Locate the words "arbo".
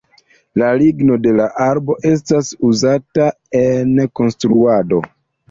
1.65-1.97